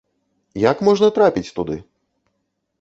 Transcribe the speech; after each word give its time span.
Як 0.63 0.81
можна 0.87 1.11
трапіць 1.19 1.53
туды? 1.61 1.79